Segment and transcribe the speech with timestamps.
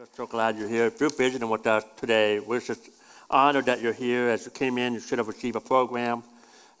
[0.00, 0.86] We're so glad you're here.
[0.86, 2.88] If you're visiting with us today, we're just
[3.28, 4.30] honored that you're here.
[4.30, 6.22] As you came in, you should have received a program.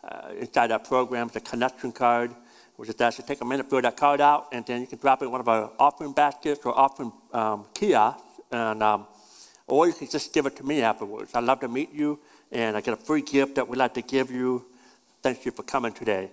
[0.02, 2.30] Uh, inside that program is a connection card.
[2.78, 4.86] We just ask you to take a minute, fill that card out, and then you
[4.86, 9.06] can drop it in one of our offering baskets or offering um, kiosks, and, um,
[9.66, 11.32] or you can just give it to me afterwards.
[11.34, 12.18] I'd love to meet you,
[12.50, 14.64] and I get a free gift that we'd like to give you.
[15.22, 16.30] Thank you for coming today.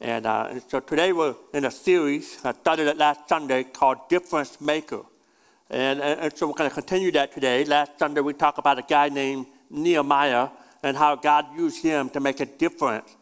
[0.00, 4.08] And, uh, and so today we're in a series, I started it last Sunday, called
[4.08, 5.02] Difference Maker.
[5.70, 7.64] And, and, so we're going to continue that today.
[7.64, 10.48] Last Sunday, we talked about a guy named Nehemiah
[10.82, 13.14] and how God used him to make a difference.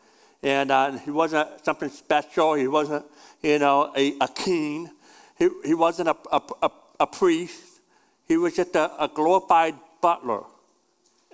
[0.43, 2.55] And uh, he wasn't something special.
[2.55, 3.05] He wasn't,
[3.43, 4.91] you know, a, a king.
[5.39, 7.81] He, he wasn't a, a, a, a priest.
[8.27, 10.45] He was just a, a glorified butler,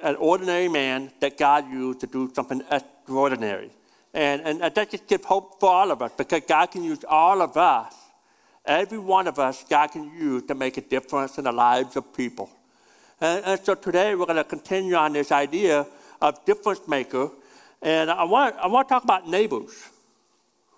[0.02, 3.70] an ordinary man that God used to do something extraordinary.
[4.12, 7.40] And, and that just gives hope for all of us because God can use all
[7.40, 7.94] of us
[8.66, 12.14] Every one of us, God can use to make a difference in the lives of
[12.14, 12.48] people.
[13.20, 15.86] And, and so today we're going to continue on this idea
[16.22, 17.30] of difference maker.
[17.82, 19.90] And I want, I want to talk about neighbors.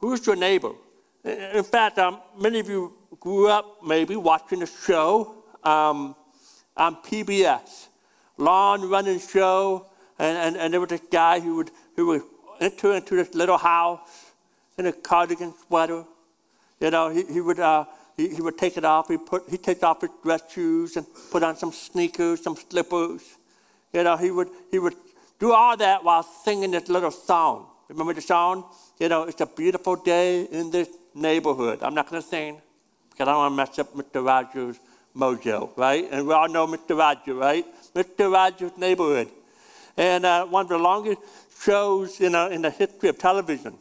[0.01, 0.73] Who's your neighbor?
[1.25, 6.17] In fact, um, many of you grew up maybe watching a show um,
[6.77, 7.87] on PBS,
[8.37, 9.87] long running show.
[10.19, 12.23] And, and, and there was this guy who would, who would
[12.61, 14.33] enter into this little house
[14.77, 16.05] in a cardigan sweater
[16.81, 17.85] you know, he, he would, uh,
[18.17, 19.09] he, he, would take it off.
[19.09, 23.23] He put, he'd take off his dress shoes and put on some sneakers, some slippers.
[23.93, 24.95] You know, he would, he would
[25.39, 27.67] do all that while singing this little song.
[27.89, 28.65] Remember the song?
[28.99, 31.83] You know, it's a beautiful day in this neighborhood.
[31.83, 32.61] I'm not going to sing
[33.11, 34.27] because I don't want to mess up Mr.
[34.27, 34.79] Rogers'
[35.17, 36.07] mojo, right?
[36.11, 36.99] And we all know Mr.
[36.99, 37.65] Rogers, right?
[37.95, 38.33] Mr.
[38.33, 39.29] Rogers' neighborhood.
[39.97, 41.21] And uh, one of the longest
[41.61, 43.79] shows you know, in the history of television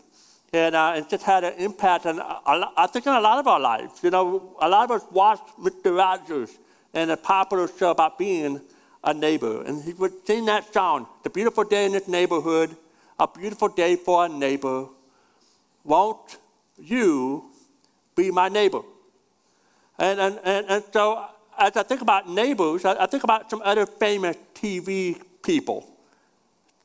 [0.54, 3.48] and uh, it just had an impact on, uh, I think, on a lot of
[3.48, 4.04] our lives.
[4.04, 5.98] You know, a lot of us watched Mr.
[5.98, 6.58] Rogers
[6.94, 8.62] and a popular show about being
[9.04, 9.64] a neighbor.
[9.64, 12.76] And he would sing that song, The Beautiful Day in This Neighborhood,
[13.20, 14.88] a beautiful day for a neighbor.
[15.84, 16.38] Won't
[16.78, 17.45] you
[18.16, 18.82] be my neighbor?
[20.00, 21.26] And, and, and, and so
[21.58, 25.88] as I think about neighbors, I, I think about some other famous TV people,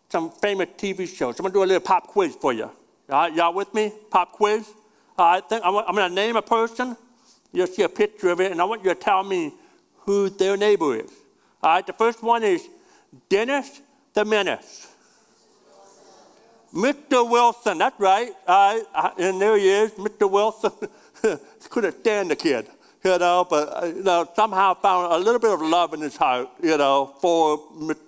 [0.08, 1.38] some famous TV shows.
[1.38, 2.70] I'm to do a little pop quiz for you.
[3.10, 3.92] All right, y'all with me?
[4.08, 4.68] Pop quiz.
[5.18, 6.96] All right, think, I'm, I'm going to name a person.
[7.52, 9.52] You'll see a picture of it, and I want you to tell me
[10.06, 11.10] who their neighbor is.
[11.60, 12.68] All right, the first one is
[13.28, 13.80] Dennis
[14.14, 14.86] the Menace.
[16.72, 17.28] Mr.
[17.28, 18.30] Wilson, that's right.
[18.46, 20.30] All right, and there he is, Mr.
[20.30, 20.70] Wilson.
[21.68, 22.68] Couldn't stand the kid,
[23.02, 26.16] you know, but uh, you know, somehow found a little bit of love in his
[26.16, 27.60] heart, you know, for,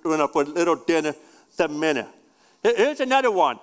[0.04, 1.16] you know, for little Dennis
[1.56, 2.06] the Menace.
[2.62, 3.58] Here's another one.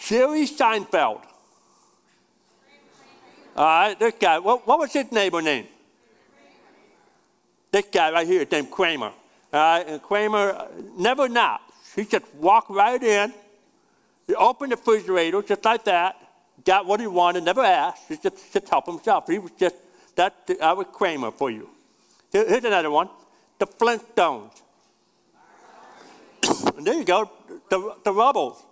[0.00, 1.22] Jerry Seinfeld.
[3.56, 5.66] All right, this guy, what, what was his neighbor name?
[7.70, 9.06] This guy right here, named Kramer.
[9.06, 9.14] All
[9.52, 11.72] right, and Kramer uh, never napped.
[11.94, 13.32] He just walked right in,
[14.26, 16.16] he opened the refrigerator just like that,
[16.64, 19.26] got what he wanted, never asked, he just, just help himself.
[19.28, 19.76] He was just,
[20.16, 21.68] that, I was Kramer for you.
[22.32, 23.08] Here, here's another one,
[23.58, 24.50] the Flintstones.
[26.76, 27.30] and there you go,
[27.70, 28.64] the, the Rubbles.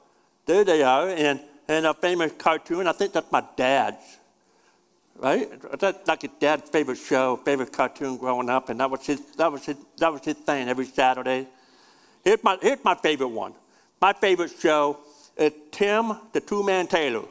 [0.47, 2.86] There they are, and, a famous cartoon.
[2.86, 4.19] I think that's my dad's,
[5.16, 5.48] right?
[5.78, 9.50] That's like his dad's favorite show, favorite cartoon growing up, and that was his, that
[9.50, 11.47] was his, that was his thing every Saturday.
[12.25, 13.54] Here's my, here's my favorite one.
[14.00, 14.98] My favorite show
[15.36, 17.25] is Tim the Tool Man Taylor.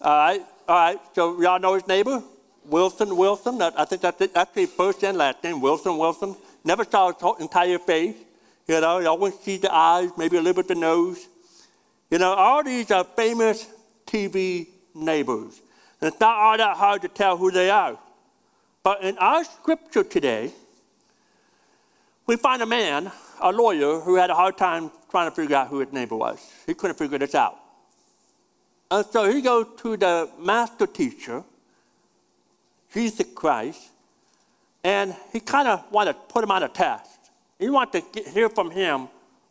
[0.00, 1.00] All right, all right.
[1.14, 2.22] So y'all know his neighbor,
[2.64, 3.62] Wilson Wilson.
[3.62, 6.34] I think that's, his first and last name, Wilson Wilson.
[6.64, 8.16] Never saw his entire face.
[8.66, 11.28] You know, you always see the eyes, maybe a little bit the nose.
[12.10, 13.66] You know, all these are famous
[14.06, 15.60] TV neighbors.
[16.00, 17.98] And it's not all that hard to tell who they are.
[18.82, 20.52] But in our scripture today,
[22.26, 23.10] we find a man,
[23.40, 26.38] a lawyer, who had a hard time trying to figure out who his neighbor was.
[26.66, 27.58] He couldn't figure this out.
[28.90, 31.42] And so he goes to the master teacher,
[32.92, 33.80] Jesus Christ,
[34.82, 37.13] and he kind of wanted to put him on a test.
[37.58, 39.08] You want to get, hear from him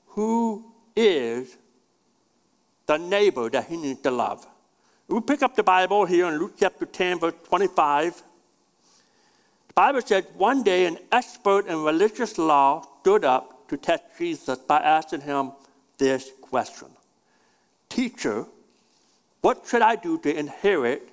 [0.08, 0.66] who
[0.96, 1.58] is
[2.86, 4.46] the neighbor that he needs to love.
[5.08, 8.24] We pick up the Bible here in Luke chapter 10, verse 25.
[9.68, 14.60] The Bible says, One day an expert in religious law stood up to test Jesus
[14.60, 15.52] by asking him
[15.98, 16.88] this question
[17.90, 18.46] Teacher,
[19.42, 21.10] what should I do to inherit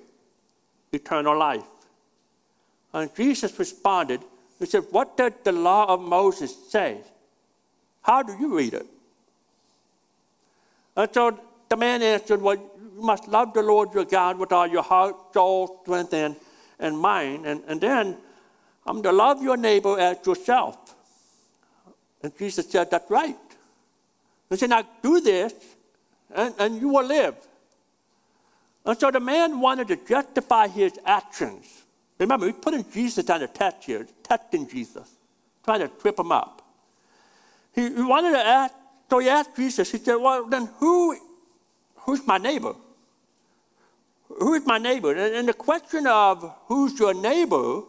[0.91, 1.63] eternal life?
[2.93, 4.21] And Jesus responded,
[4.61, 7.01] he said, What did the law of Moses say?
[8.03, 8.85] How do you read it?
[10.95, 14.67] And so the man answered, Well, you must love the Lord your God with all
[14.67, 16.35] your heart, soul, strength, and,
[16.77, 17.47] and mind.
[17.47, 18.17] And, and then
[18.85, 20.95] I'm to love your neighbor as yourself.
[22.21, 23.37] And Jesus said, That's right.
[24.51, 25.53] He said, Now do this,
[26.35, 27.35] and, and you will live.
[28.85, 31.83] And so the man wanted to justify his actions.
[32.21, 35.09] Remember, he's putting Jesus on the test here, testing Jesus,
[35.65, 36.61] trying to trip him up.
[37.73, 38.75] He, he wanted to ask,
[39.09, 41.17] so he asked Jesus, he said, Well, then who,
[41.95, 42.75] who's my neighbor?
[44.27, 45.11] Who is my neighbor?
[45.11, 47.81] And, and the question of who's your neighbor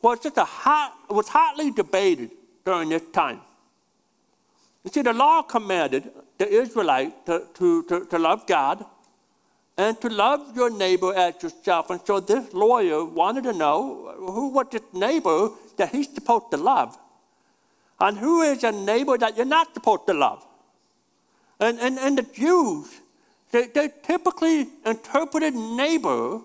[0.00, 2.30] was just a hot, was hotly debated
[2.64, 3.40] during this time.
[4.84, 6.08] You see, the law commanded
[6.38, 8.84] the Israelite to, to, to, to love God
[9.76, 11.90] and to love your neighbor as yourself.
[11.90, 16.56] And so this lawyer wanted to know who was this neighbor that he's supposed to
[16.56, 16.98] love.
[17.98, 20.46] And who is a neighbor that you're not supposed to love?
[21.58, 23.00] And, and, and the Jews,
[23.52, 26.40] they, they typically interpreted neighbor,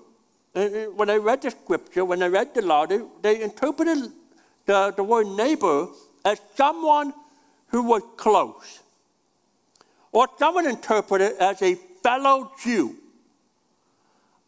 [0.56, 4.12] uh, uh, when they read the scripture, when they read the law, they, they interpreted
[4.66, 5.88] the, the word neighbor
[6.24, 7.14] as someone
[7.68, 8.80] who was close.
[10.12, 12.96] Or someone interpreted as a fellow Jew.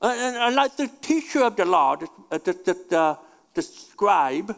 [0.07, 2.53] And, and like the teacher of the law, the, the,
[2.89, 3.17] the,
[3.53, 4.55] the scribe,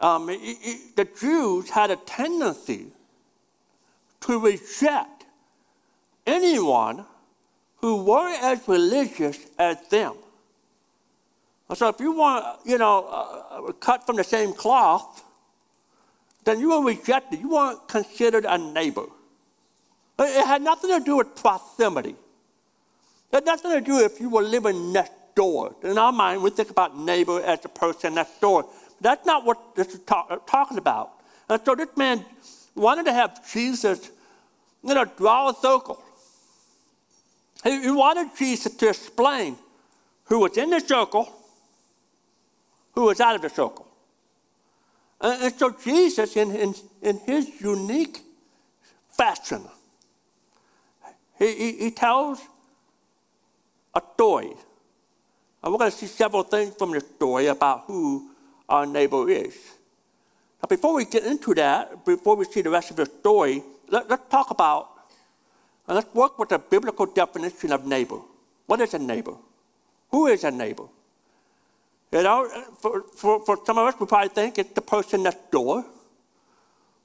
[0.00, 2.86] um, it, it, the Jews had a tendency
[4.20, 5.24] to reject
[6.26, 7.04] anyone
[7.76, 10.14] who weren't as religious as them.
[11.74, 15.24] So if you want, you know, uh, uh, cut from the same cloth,
[16.44, 17.40] then you were rejected.
[17.40, 19.06] You weren't considered a neighbor.
[20.18, 22.14] It had nothing to do with proximity.
[23.32, 25.74] It had nothing to do if you were living next door.
[25.82, 28.66] In our mind, we think about neighbor as the person next door.
[29.00, 31.12] That's not what this is talk, uh, talking about.
[31.48, 32.24] And so this man
[32.74, 34.10] wanted to have Jesus,
[34.84, 36.02] you know, draw a circle.
[37.64, 39.56] He, he wanted Jesus to explain
[40.24, 41.32] who was in the circle,
[42.92, 43.88] who was out of the circle.
[45.20, 48.20] And, and so Jesus, in, in, in his unique
[49.08, 49.62] fashion,
[51.38, 52.40] he, he, he tells
[53.94, 54.52] a story.
[55.62, 58.30] And we're going to see several things from this story about who
[58.68, 59.56] our neighbor is.
[60.62, 64.10] Now, before we get into that, before we see the rest of the story, let,
[64.10, 64.88] us talk about
[65.86, 68.18] and let's work with the biblical definition of neighbor.
[68.66, 69.34] What is a neighbor?
[70.10, 70.84] Who is a neighbor?
[72.12, 72.48] You know,
[72.78, 75.84] for, for, for some of us, we probably think it's the person next door,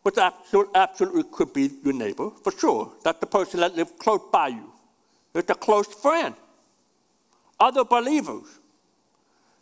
[0.04, 2.92] which absolutely, absolutely could be your neighbor, for sure.
[3.04, 4.72] That's the person that lives close by you.
[5.34, 6.36] It's a close friend.
[7.60, 8.60] Other believers.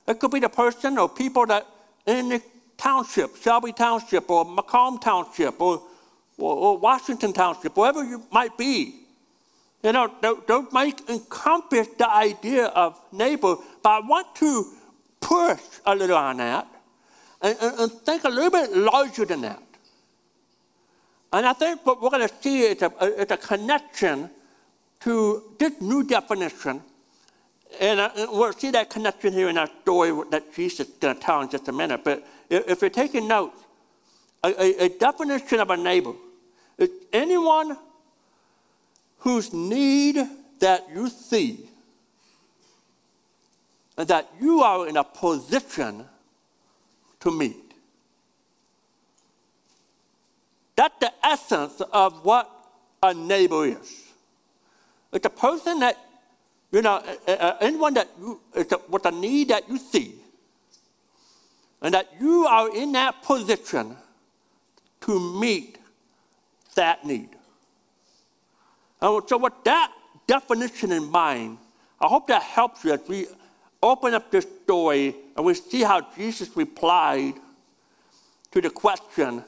[0.08, 1.66] It could be the person or people that
[2.06, 2.42] in the
[2.78, 5.82] township, Shelby Township, or Macomb Township, or,
[6.38, 9.02] or, or Washington Township, wherever you might be.
[9.84, 14.66] You know, don't, don't make encompass the idea of neighbor, but I want to
[15.20, 16.68] push a little on that
[17.42, 19.62] and, and, and think a little bit larger than that.
[21.32, 24.30] And I think what we're going to see is a, is a connection
[25.02, 26.82] to this new definition.
[27.80, 31.22] And uh, we'll see that connection here in our story that Jesus is going to
[31.22, 32.04] tell in just a minute.
[32.04, 33.60] But if you're taking notes,
[34.44, 36.14] a, a, a definition of a neighbor
[36.78, 37.78] is anyone
[39.20, 40.18] whose need
[40.60, 41.70] that you see
[43.98, 46.06] and that you are in a position
[47.22, 47.74] to meet.
[50.76, 52.50] That's the essence of what
[53.02, 54.04] a neighbor is.
[55.14, 55.98] It's a person that,
[56.76, 57.02] you know,
[57.62, 58.38] anyone that you,
[58.90, 60.16] with a need that you see,
[61.82, 63.96] and that you are in that position
[65.00, 65.78] to meet
[66.76, 67.30] that need.
[69.02, 69.94] And so, with that
[70.28, 71.60] definition in mind,
[72.02, 73.28] I hope that helps you as we
[73.82, 77.36] open up this story and we see how Jesus replied
[78.52, 79.46] to the question,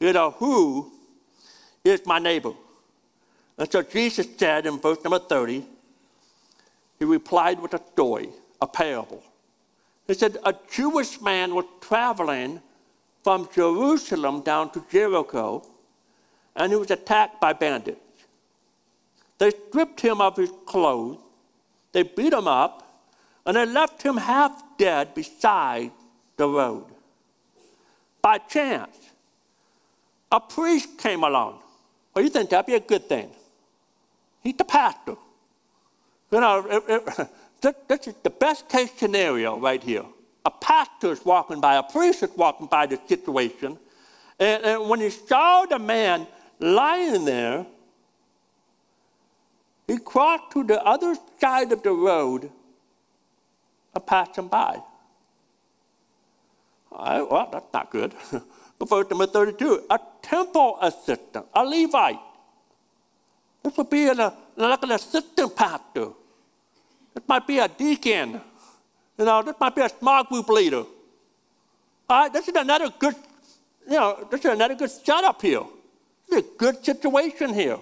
[0.00, 0.90] you know, who
[1.84, 2.54] is my neighbor?
[3.58, 5.73] And so Jesus said in verse number 30,
[6.98, 8.28] he replied with a story,
[8.60, 9.22] a parable.
[10.06, 12.60] He said, A Jewish man was traveling
[13.22, 15.66] from Jerusalem down to Jericho,
[16.54, 18.00] and he was attacked by bandits.
[19.38, 21.18] They stripped him of his clothes,
[21.92, 22.80] they beat him up,
[23.46, 25.90] and they left him half dead beside
[26.36, 26.86] the road.
[28.22, 28.96] By chance,
[30.30, 31.60] a priest came along.
[32.14, 33.30] Well, you think that'd be a good thing?
[34.42, 35.16] He's the pastor.
[36.30, 40.04] You know, it, it, this is the best case scenario right here.
[40.44, 43.78] A pastor is walking by, a priest is walking by the situation,
[44.38, 46.26] and, and when he saw the man
[46.58, 47.66] lying there,
[49.86, 52.50] he crossed to the other side of the road
[53.94, 54.80] and passed him by.
[56.92, 58.14] I, well, that's not good.
[58.80, 62.18] Verse number 32, a temple assistant, a Levite.
[63.64, 66.08] This would be a, like an assistant pastor.
[67.14, 68.40] This might be a deacon.
[69.18, 70.84] You know, this might be a small group leader.
[72.10, 73.14] All right, this is another good,
[73.88, 75.62] you know, this is another good setup here.
[76.28, 77.78] This is a good situation here.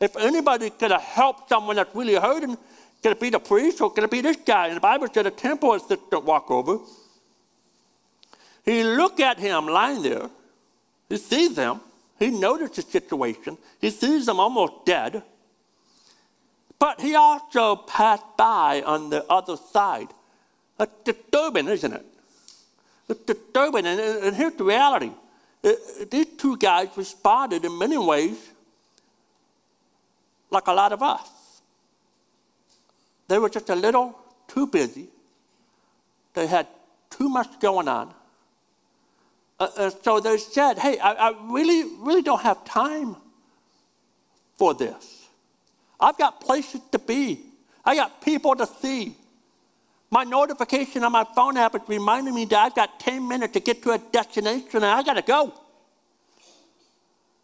[0.00, 2.56] If anybody could helped someone that's really hurting,
[3.02, 4.66] could it be the priest or could it be this guy?
[4.66, 6.78] And the Bible said a temple assistant walk over.
[8.64, 10.28] He look at him lying there.
[11.08, 11.80] He sees him.
[12.18, 13.58] He noticed the situation.
[13.80, 15.22] He sees them almost dead.
[16.78, 20.08] But he also passed by on the other side.
[20.76, 22.06] That's disturbing, isn't it?
[23.08, 23.86] It's disturbing.
[23.86, 25.10] And, and here's the reality.
[25.62, 25.72] Uh,
[26.10, 28.36] these two guys responded in many ways
[30.50, 31.28] like a lot of us.
[33.26, 35.08] They were just a little too busy.
[36.34, 36.66] They had
[37.10, 38.14] too much going on.
[39.60, 43.16] Uh, uh, so they said, hey, I, I really, really don't have time
[44.56, 45.26] for this.
[46.00, 47.40] I've got places to be.
[47.84, 49.16] I got people to see.
[50.10, 53.60] My notification on my phone app is reminding me that I've got 10 minutes to
[53.60, 55.52] get to a destination and I got to go.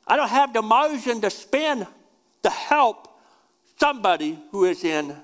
[0.07, 1.87] I don't have the margin to spend
[2.43, 3.09] to help
[3.79, 5.17] somebody who is in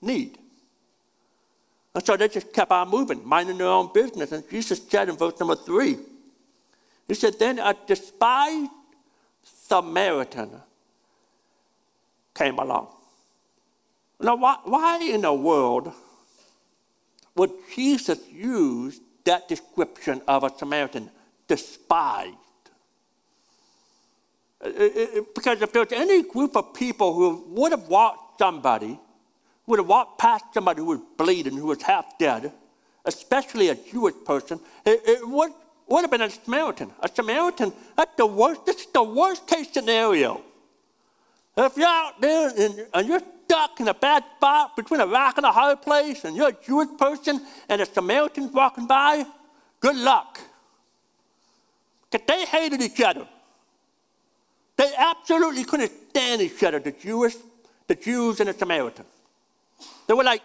[0.00, 0.38] need.
[1.94, 4.32] And so they just kept on moving, minding their own business.
[4.32, 5.98] And Jesus said in verse number three,
[7.06, 8.70] He said, Then a despised
[9.42, 10.50] Samaritan
[12.34, 12.88] came along.
[14.20, 15.92] Now, why, why in the world
[17.34, 21.10] would Jesus use that description of a Samaritan,
[21.48, 22.36] despised?
[24.64, 28.98] Uh, uh, uh, because if there's any group of people who would have walked somebody
[29.72, 32.52] would have walked past somebody who was bleeding, who was half dead,
[33.06, 35.50] especially a Jewish person, it, it would,
[35.88, 36.90] would have been a Samaritan.
[37.00, 40.42] A Samaritan, that's the worst, this is the worst case scenario.
[41.56, 45.38] If you're out there and, and you're stuck in a bad spot between a rock
[45.38, 49.24] and a hard place, and you're a Jewish person and a Samaritan's walking by,
[49.80, 50.38] good luck.
[52.10, 53.26] Because they hated each other.
[54.76, 57.36] They absolutely couldn't stand each other, the Jewish,
[57.86, 59.08] the Jews and the Samaritans.
[60.06, 60.42] They were like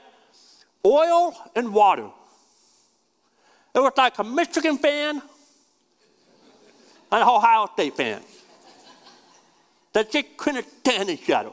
[0.86, 2.10] oil and water.
[3.74, 5.22] It was like a Michigan fan
[7.12, 8.22] and an Ohio State fan.
[9.94, 11.52] They just couldn't stand each other.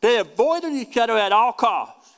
[0.00, 2.14] They avoided each other at all costs.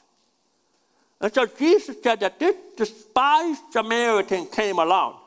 [1.21, 5.19] And so Jesus said that this despised Samaritan came along.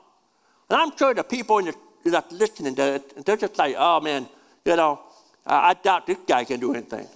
[0.70, 4.00] And I'm sure the people in the, that's listening to it, they're just like, oh
[4.02, 4.28] man,
[4.66, 5.00] you know,
[5.46, 7.08] I, I doubt this guy can do anything.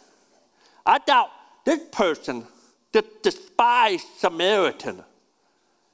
[0.86, 1.30] I doubt
[1.70, 2.44] this person,
[2.92, 5.04] the despised Samaritan,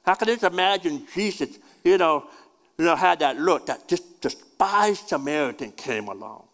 [0.06, 2.28] how can you imagine Jesus, you know,
[2.78, 6.44] you know, had that look that this despised Samaritan came along.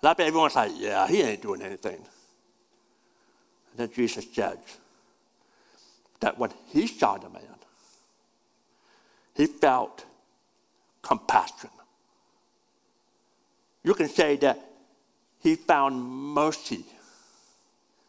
[0.00, 1.96] And I bet everyone's like, yeah, he ain't doing anything.
[1.96, 4.58] And then Jesus said
[6.20, 7.42] that when he saw the man,
[9.34, 10.06] he felt
[11.02, 11.70] compassion.
[13.82, 14.58] You can say that
[15.40, 16.86] he found mercy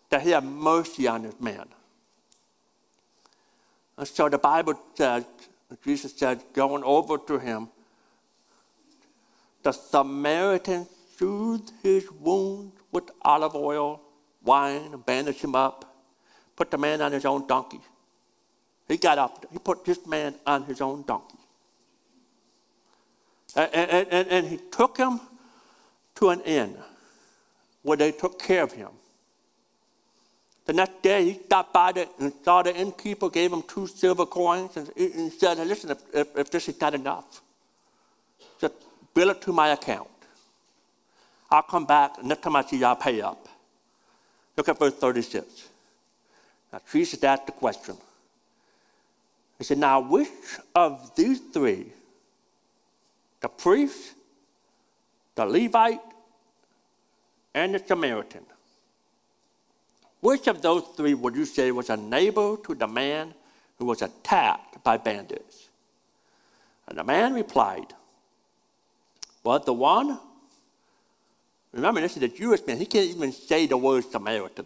[0.10, 1.68] that he had mercy on this man.
[3.98, 5.26] And so the Bible says,
[5.84, 7.70] Jesus said, going over to him,
[9.64, 10.86] the Samaritan
[11.18, 14.02] soothed his wounds with olive oil,
[14.44, 15.96] wine, and bandaged him up,
[16.56, 17.80] put the man on his own donkey.
[18.88, 21.38] He got up, he put this man on his own donkey.
[23.56, 25.20] And, and, and, and he took him
[26.16, 26.78] to an inn
[27.82, 28.90] where they took care of him.
[30.66, 34.26] The next day, he stopped by the, and saw the innkeeper, gave him two silver
[34.26, 37.42] coins, and, and said, Listen, if, if, if, this is not enough,
[38.60, 38.74] just
[39.14, 40.10] bill it to my account.
[41.52, 43.48] I'll come back, and next time I see you, I'll pay up.
[44.58, 45.70] Look at verse 36.
[46.74, 47.96] Now, Jesus asked the question.
[49.60, 50.30] He said, Now, which
[50.74, 51.94] of these three,
[53.40, 54.16] the priest,
[55.36, 56.02] the Levite,
[57.54, 58.46] and the Samaritan,
[60.26, 63.32] which of those three would you say was a neighbor to the man
[63.78, 65.70] who was attacked by bandits?
[66.88, 67.94] And the man replied,
[69.44, 70.20] Well, the one,
[71.72, 74.66] remember, this is a Jewish man, he can't even say the word Samaritan.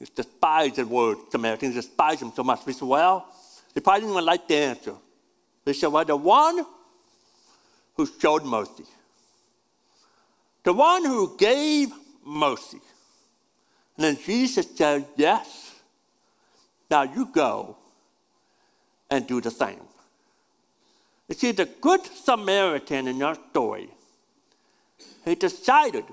[0.00, 2.64] He despised the word Samaritan, he despised him so much.
[2.64, 3.24] He said, Well,
[3.72, 4.94] he probably didn't even like the answer.
[5.64, 6.66] He said, Well, the one
[7.94, 8.84] who showed mercy,
[10.64, 11.92] the one who gave
[12.24, 12.80] mercy.
[13.96, 15.74] And then Jesus said, Yes,
[16.90, 17.76] now you go
[19.10, 19.80] and do the same.
[21.28, 23.88] You see, the Good Samaritan in our story,
[25.24, 26.04] he decided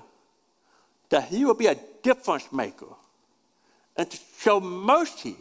[1.09, 2.87] that he would be a difference maker
[3.95, 5.35] and to show mercy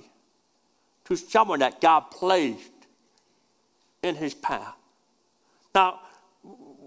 [1.06, 2.70] to someone that God placed
[4.02, 4.74] in his path.
[5.74, 6.00] Now,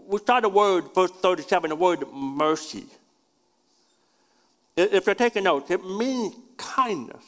[0.07, 2.85] we start the word, verse 37, the word mercy.
[4.77, 7.23] If you're taking notes, it means kindness.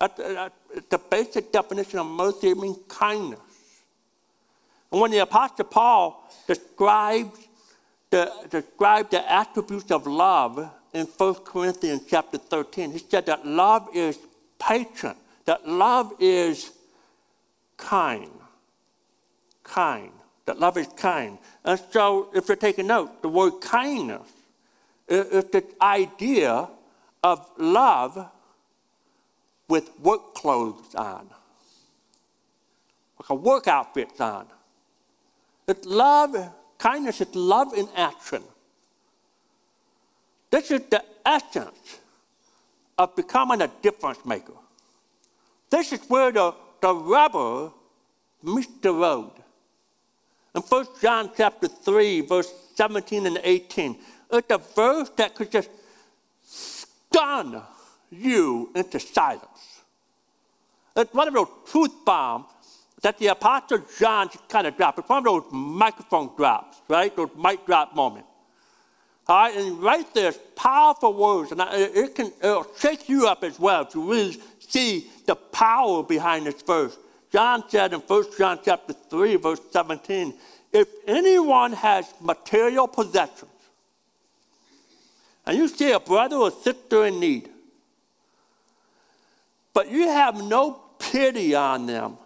[0.00, 0.48] Uh,
[0.90, 3.38] the basic definition of mercy, means kindness.
[4.90, 7.38] And when the Apostle Paul describes
[8.10, 13.88] the, described the attributes of love in 1 Corinthians chapter 13, he said that love
[13.94, 14.18] is
[14.58, 16.72] patient, that love is
[17.76, 18.30] kind.
[19.62, 20.12] Kind.
[20.46, 21.38] That love is kind.
[21.64, 24.28] And so, if you're taking note, the word kindness
[25.12, 26.68] is the idea
[27.22, 28.30] of love
[29.68, 31.28] with work clothes on,
[33.18, 34.46] like a work outfit on.
[35.68, 36.36] It's love,
[36.78, 38.42] kindness is love in action.
[40.50, 42.00] This is the essence
[42.98, 44.52] of becoming a difference maker.
[45.70, 47.70] This is where the, the rubber
[48.42, 49.32] meets the road.
[50.54, 53.96] In 1 John chapter 3, verse 17 and 18,
[54.32, 55.68] it's a verse that could just
[56.44, 57.62] stun
[58.10, 59.82] you into silence.
[60.96, 62.46] It's one of those truth bombs
[63.02, 64.98] that the Apostle John kind of dropped.
[65.00, 67.14] It's one of those microphone drops, right?
[67.14, 68.28] Those mic drop moments.
[69.26, 73.58] All right, and right there's powerful words, and it can it'll shake you up as
[73.58, 76.96] well to really see the power behind this verse.
[77.30, 80.34] John said in 1 John chapter 3, verse 17,
[80.72, 83.51] if anyone has material possessions,
[85.46, 87.48] and you see a brother or sister in need,
[89.74, 92.16] but you have no pity on them,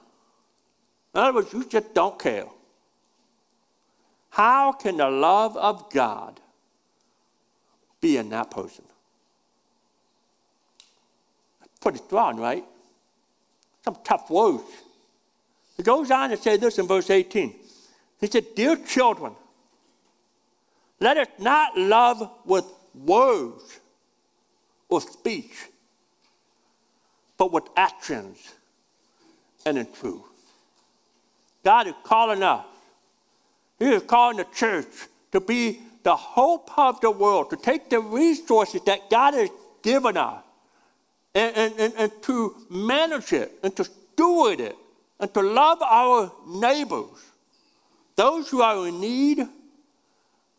[1.14, 2.46] in other words, you just don't care.
[4.28, 6.38] How can the love of God
[8.02, 8.84] be in that person?
[11.80, 12.64] Pretty strong, right?
[13.82, 14.64] Some tough words.
[15.78, 17.54] He goes on to say this in verse 18.
[18.20, 19.34] He said, Dear children,
[21.00, 22.64] let us not love with
[23.04, 23.80] words
[24.88, 25.68] or speech,
[27.36, 28.54] but with actions
[29.64, 30.22] and in truth.
[31.64, 32.64] God is calling us.
[33.78, 34.86] He is calling the church
[35.32, 39.50] to be the hope of the world, to take the resources that God has
[39.82, 40.42] given us
[41.34, 44.76] and, and, and, and to manage it and to steward it
[45.18, 47.32] and to love our neighbors,
[48.14, 49.46] those who are in need,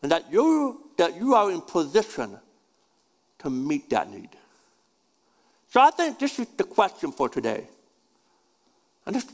[0.02, 2.38] and that you, that you are in position
[3.38, 4.30] to meet that need.
[5.70, 7.66] So I think this is the question for today.
[9.06, 9.26] And this,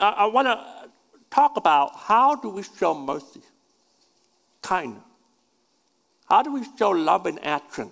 [0.00, 0.88] I, I want to
[1.30, 3.40] talk about how do we show mercy,
[4.62, 5.02] kindness?
[6.28, 7.90] How do we show love in action?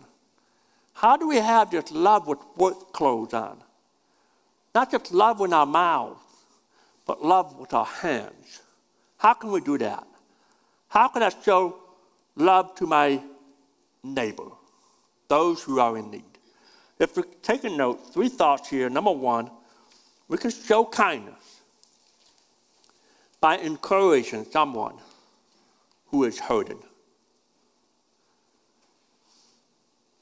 [0.92, 3.58] How do we have this love with work clothes on?
[4.74, 6.20] Not just love with our mouths,
[7.06, 8.62] but love with our hands.
[9.18, 10.06] How can we do that?
[10.88, 11.76] How can I show
[12.36, 13.22] love to my
[14.02, 14.48] neighbor,
[15.28, 16.24] those who are in need?
[16.98, 18.88] If we take a note, three thoughts here.
[18.88, 19.50] Number one,
[20.28, 21.60] we can show kindness
[23.40, 24.94] by encouraging someone
[26.06, 26.82] who is hurting.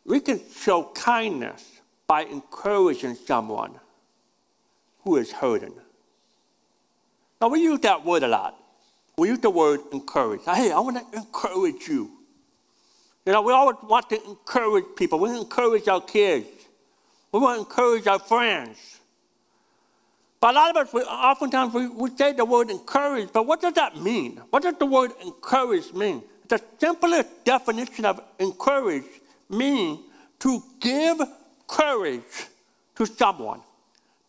[0.04, 3.78] We can show kindness by encouraging someone
[5.04, 5.74] who is hurting.
[7.40, 8.61] Now, we use that word a lot.
[9.16, 10.40] We use the word encourage.
[10.44, 12.10] Hey, I want to encourage you.
[13.26, 15.18] You know, we always want to encourage people.
[15.18, 16.48] We encourage our kids.
[17.30, 19.00] We want to encourage our friends.
[20.40, 23.60] But a lot of us, we, oftentimes, we, we say the word encourage, but what
[23.60, 24.40] does that mean?
[24.50, 26.22] What does the word encourage mean?
[26.48, 29.04] The simplest definition of encourage
[29.48, 30.00] means
[30.40, 31.20] to give
[31.68, 32.48] courage
[32.96, 33.60] to someone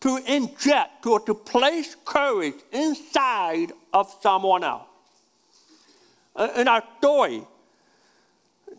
[0.04, 4.88] to inject or to place courage inside of someone else.
[6.56, 7.42] In our story,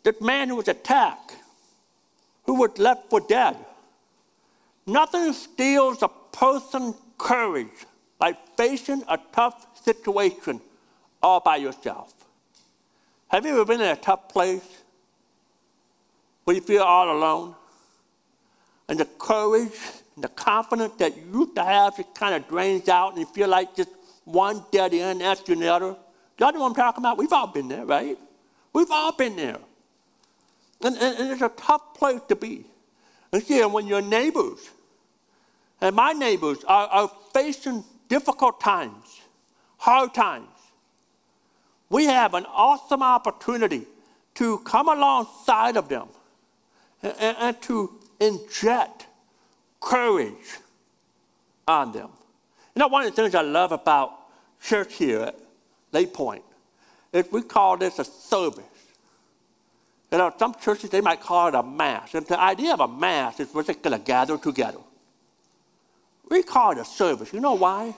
[0.03, 1.37] that man who was attacked,
[2.45, 3.55] who was left for dead,
[4.85, 7.85] nothing steals a person's courage
[8.19, 10.61] like facing a tough situation
[11.23, 12.13] all by yourself.
[13.29, 14.83] Have you ever been in a tough place
[16.43, 17.55] where you feel all alone?
[18.87, 19.71] And the courage
[20.15, 23.25] and the confidence that you used to have just kind of drains out and you
[23.25, 23.89] feel like just
[24.25, 25.95] one dead end after another.
[26.37, 27.17] Y'all know what I'm talking about?
[27.17, 28.17] We've all been there, right?
[28.73, 29.57] We've all been there.
[30.81, 32.65] And, and, and it's a tough place to be.
[33.31, 34.69] And see, when your neighbors,
[35.79, 39.21] and my neighbors are, are facing difficult times,
[39.77, 40.47] hard times,
[41.89, 43.85] we have an awesome opportunity
[44.35, 46.07] to come alongside of them
[47.01, 49.07] and, and, and to inject
[49.79, 50.59] courage
[51.67, 52.09] on them.
[52.75, 54.11] You know, one of the things I love about
[54.61, 55.35] church here at
[55.93, 56.43] Lake Point
[57.13, 58.65] is we call this a service.
[60.11, 62.13] You know, some churches, they might call it a mass.
[62.13, 64.79] And the idea of a mass is we're just going to gather together.
[66.29, 67.31] We call it a service.
[67.31, 67.95] You know why?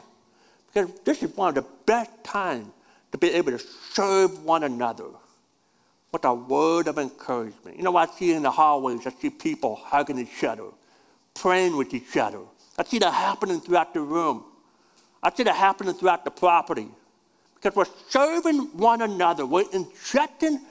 [0.68, 2.68] Because this is one of the best times
[3.12, 3.60] to be able to
[3.94, 5.06] serve one another
[6.12, 7.78] with a word of encouragement.
[7.78, 10.66] You know, I see in the hallways, I see people hugging each other,
[11.34, 12.42] praying with each other.
[12.78, 14.44] I see that happening throughout the room.
[15.22, 16.88] I see that happening throughout the property.
[17.56, 20.62] Because we're serving one another, we're injecting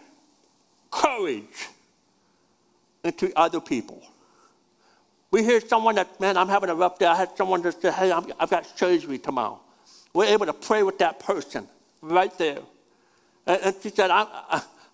[0.90, 1.68] courage
[3.02, 4.02] into other people.
[5.30, 7.06] We hear someone that, man, I'm having a rough day.
[7.06, 9.60] I had someone that said, hey, i have got surgery tomorrow.
[10.14, 11.66] We're able to pray with that person
[12.00, 12.60] right there.
[13.46, 14.28] And, and she said, I'm,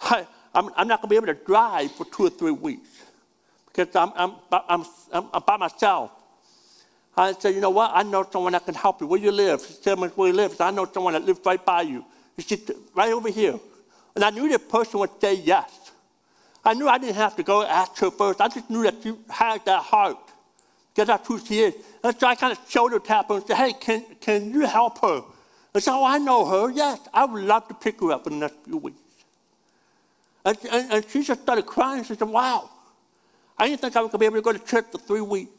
[0.01, 2.89] I, I'm, I'm not going to be able to drive for two or three weeks
[3.67, 6.11] because I'm, I'm, I'm, I'm, by myself.
[7.17, 7.91] I said, you know what?
[7.95, 9.07] I know someone that can help you.
[9.07, 9.61] Where you live?
[9.61, 10.59] She said, where you live.
[10.61, 12.05] I know someone that lives right by you.
[12.39, 13.59] She said, right over here.
[14.15, 15.91] And I knew that person would say yes.
[16.65, 18.41] I knew I didn't have to go ask her first.
[18.41, 20.17] I just knew that she had that heart.
[20.95, 21.75] Because that's who she is.
[22.05, 25.01] And so I kind of shoulder tap her and said, hey, can, can you help
[25.01, 25.23] her?
[25.75, 26.71] And so, oh, I know her.
[26.71, 28.99] Yes, I would love to pick her up in the next few weeks.
[30.45, 32.05] And, and, and she just started crying.
[32.05, 32.69] She said, wow,
[33.59, 35.21] I didn't think I was going to be able to go to church for three
[35.21, 35.51] weeks.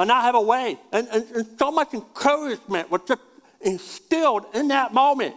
[0.00, 0.78] And I have a way.
[0.92, 3.20] And, and, and so much encouragement was just
[3.60, 5.34] instilled in that moment.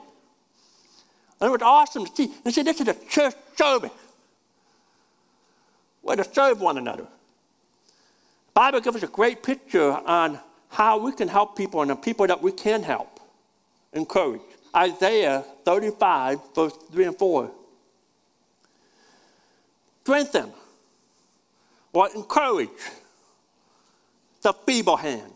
[1.41, 2.32] And it was awesome to see.
[2.45, 3.91] And see, this is a church service.
[6.02, 7.04] We're to serve one another.
[7.04, 11.95] The Bible gives us a great picture on how we can help people and the
[11.95, 13.19] people that we can help.
[13.91, 14.39] Encourage.
[14.73, 17.52] Isaiah 35, verse 3 and 4
[20.04, 20.52] strengthen
[21.91, 22.69] or encourage
[24.44, 25.34] the feeble hands.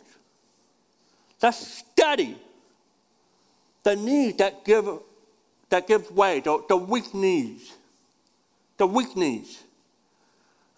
[1.40, 2.38] the study
[3.84, 4.86] the knees that give
[5.70, 7.74] that gives way, the, the weak knees.
[8.78, 9.64] The weak knees.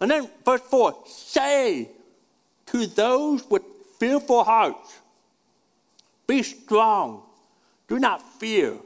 [0.00, 1.88] And then verse 4 say
[2.66, 3.62] to those with
[3.98, 4.98] fearful hearts,
[6.26, 7.22] be strong,
[7.88, 8.76] do not fear.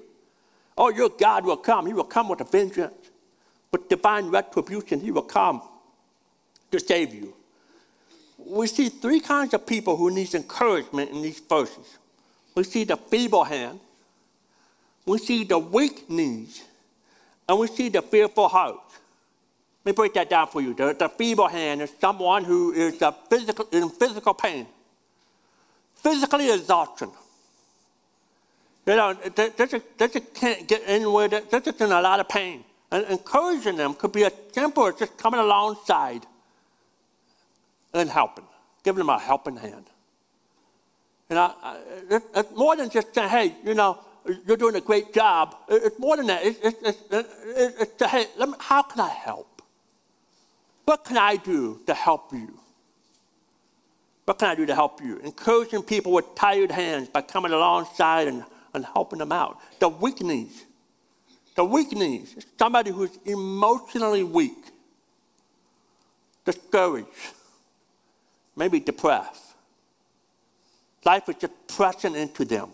[0.77, 1.87] Oh, your God will come.
[1.87, 2.95] He will come with a vengeance
[3.71, 5.61] with divine retribution, he will come
[6.71, 7.35] to save you.
[8.39, 11.99] We see three kinds of people who need encouragement in these verses.
[12.55, 13.81] We see the feeble hand,
[15.07, 16.65] we see the weak knees,
[17.49, 18.81] and we see the fearful heart.
[19.85, 20.73] Let me break that down for you.
[20.73, 24.67] The, the feeble hand is someone who is physical, in physical pain,
[25.97, 27.11] physically exhaustion.
[28.87, 31.29] You know, they, they, just, they just can't get anywhere.
[31.29, 32.65] They're just in a lot of pain.
[32.91, 36.27] And encouraging them could be as simple as just coming alongside
[37.95, 38.45] and helping,
[38.83, 39.87] giving them a helping hand.
[41.31, 41.79] And I, I,
[42.11, 43.99] it, it's more than just saying, hey, you know,
[44.47, 45.57] you're doing a great job.
[45.69, 46.45] It's more than that.
[46.45, 49.63] It's, it's, to, hey, me, how can I help?
[50.85, 52.59] What can I do to help you?
[54.27, 55.19] What can I do to help you?
[55.19, 59.59] Encouraging people with tired hands by coming alongside and, and helping them out.
[59.81, 60.65] The weakness
[61.55, 64.73] the weak knees, somebody who's emotionally weak,
[66.45, 67.09] discouraged,
[68.57, 69.43] maybe depressed.
[71.05, 72.71] Life is just pressing into them.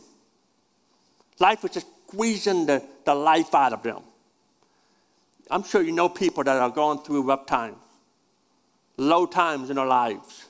[1.38, 4.02] Life is just squeezing the, the life out of them.
[5.50, 7.76] I'm sure you know people that are going through rough times,
[8.96, 10.46] low times in their lives.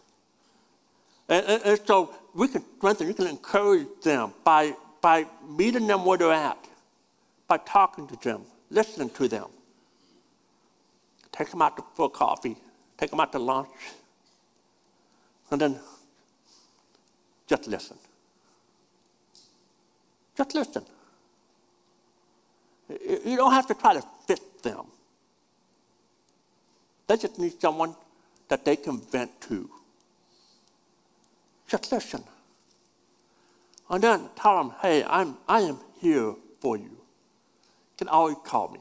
[1.29, 6.05] And, and, and so we can strengthen, we can encourage them by, by meeting them
[6.05, 6.59] where they're at
[7.49, 9.47] by talking to them, listening to them.
[11.33, 12.57] Take them out for coffee,
[12.99, 13.69] take them out to lunch,
[15.51, 15.81] and then
[17.47, 17.97] just listen.
[20.37, 20.85] Just listen.
[22.89, 24.87] You don't have to try to fit them.
[27.07, 27.95] They just need someone
[28.49, 29.69] that they can vent to.
[31.69, 32.23] Just listen.
[33.89, 37.01] And then tell them, hey, I'm, I am here for you
[38.01, 38.81] can always call me.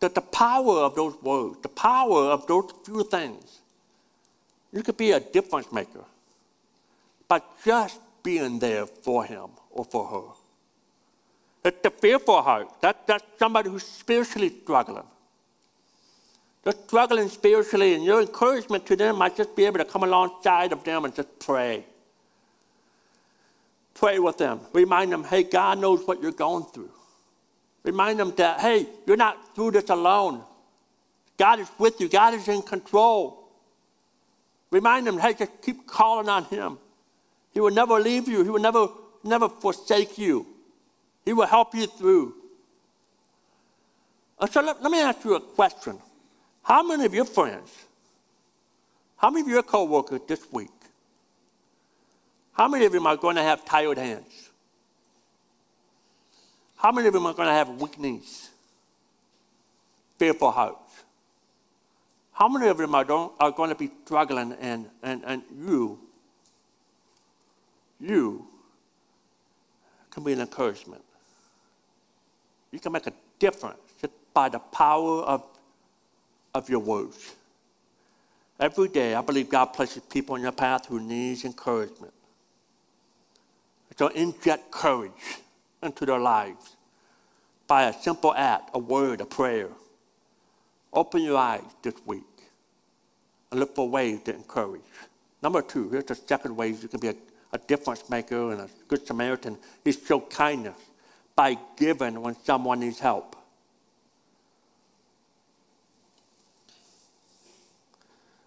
[0.00, 3.59] That the power of those words, the power of those few things,
[4.72, 6.04] you could be a difference maker
[7.28, 11.68] by just being there for him or for her.
[11.68, 12.68] It's the fearful heart.
[12.80, 15.04] That, that's somebody who's spiritually struggling.
[16.62, 20.72] They're struggling spiritually, and your encouragement to them might just be able to come alongside
[20.72, 21.84] of them and just pray.
[23.94, 24.60] Pray with them.
[24.72, 26.90] Remind them, hey, God knows what you're going through.
[27.82, 30.42] Remind them that, hey, you're not through this alone.
[31.38, 33.39] God is with you, God is in control.
[34.70, 36.78] Remind them, hey, keep calling on Him.
[37.52, 38.88] He will never leave you, He will never,
[39.24, 40.46] never forsake you.
[41.24, 42.34] He will help you through.
[44.38, 45.98] Uh, so let, let me ask you a question.
[46.62, 47.70] How many of your friends,
[49.16, 50.70] how many of your coworkers this week,
[52.52, 54.50] how many of them are going to have tired hands?
[56.76, 58.50] How many of them are going to have weak knees,
[60.16, 60.89] fearful hearts?
[62.40, 65.98] How many of them are, don't, are going to be struggling and, and, and you,
[68.00, 68.46] you
[70.10, 71.02] can be an encouragement?
[72.72, 75.44] You can make a difference just by the power of,
[76.54, 77.34] of your words.
[78.58, 82.14] Every day, I believe God places people in your path who needs encouragement.
[83.98, 85.12] So inject courage
[85.82, 86.76] into their lives
[87.66, 89.68] by a simple act, a word, a prayer.
[90.92, 92.24] Open your eyes this week
[93.58, 94.82] look for ways to encourage.
[95.42, 97.14] Number two, here's the second way you can be a,
[97.52, 100.76] a difference maker and a good Samaritan is show kindness
[101.34, 103.36] by giving when someone needs help.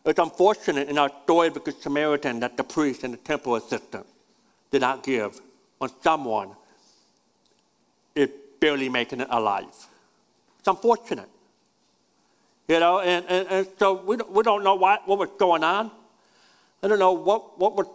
[0.06, 3.56] It's unfortunate in our story of the Good Samaritan that the priest and the temple
[3.56, 4.06] assistant
[4.70, 5.40] did not give
[5.78, 6.50] when someone
[8.14, 9.74] is barely making it alive.
[10.60, 11.30] It's unfortunate.
[12.68, 15.64] You know, and, and, and so we don't, we don't know what, what was going
[15.64, 15.92] on.
[16.82, 17.88] I don't know what, what was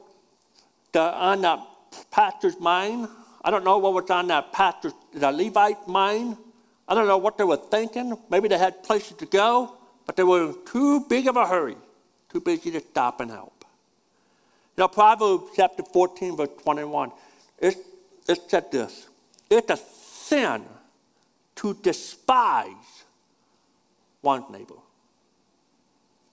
[0.92, 1.60] the, on the
[2.10, 3.08] pastor's mind.
[3.44, 6.36] I don't know what was on the pastor's, the Levite mind.
[6.86, 8.16] I don't know what they were thinking.
[8.30, 9.76] Maybe they had places to go,
[10.06, 11.76] but they were in too big of a hurry,
[12.30, 13.64] too busy to stop and help.
[14.76, 17.10] You know, Proverbs chapter 14, verse 21,
[17.58, 17.76] it,
[18.28, 19.08] it said this
[19.50, 20.64] It's a sin
[21.56, 22.97] to despise
[24.22, 24.74] one's neighbor.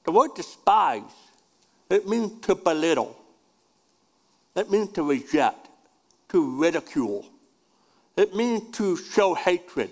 [0.05, 1.01] The word despise,
[1.89, 3.17] it means to belittle.
[4.55, 5.67] It means to reject,
[6.29, 7.25] to ridicule.
[8.15, 9.91] It means to show hatred.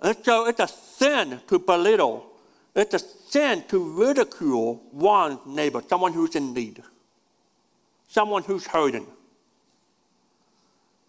[0.00, 2.26] And so it's a sin to belittle.
[2.74, 6.82] It's a sin to ridicule one's neighbor, someone who's in need,
[8.06, 9.06] someone who's hurting.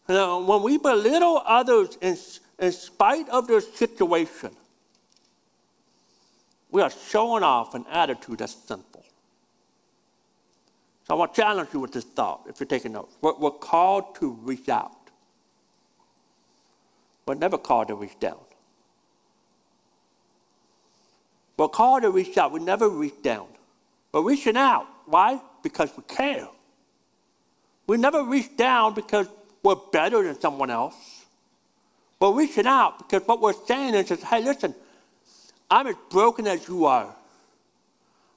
[0.08, 2.18] Now, when we belittle others in,
[2.58, 4.50] in spite of their situation,
[6.72, 9.04] we are showing off an attitude that's sinful.
[11.08, 13.16] So I want to challenge you with this thought if you're taking notes.
[13.22, 14.92] We're, we're called to reach out.
[17.26, 18.40] We're never called to reach down.
[21.58, 22.52] We're called to reach out.
[22.52, 23.48] We never reach down.
[24.12, 24.88] We're reaching out.
[25.06, 25.42] Why?
[25.64, 26.48] Because we care.
[27.88, 29.28] We never reach down because
[29.64, 31.26] we're better than someone else.
[32.20, 34.76] We're reaching out because what we're saying is, hey, listen,
[35.70, 37.16] I'm as broken as you are.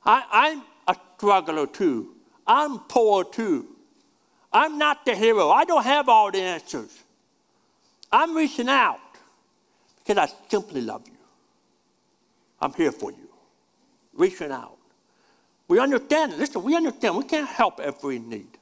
[0.04, 2.14] I, I'm a struggler too.
[2.46, 3.68] I'm poor too.
[4.52, 5.50] I'm not the hero.
[5.50, 7.02] I don't have all the answers.
[8.10, 9.00] I'm reaching out
[9.98, 11.16] because I simply love you.
[12.60, 13.28] I'm here for you.
[14.12, 14.76] Reaching out.
[15.68, 18.58] We understand, listen, we understand we can't help every need.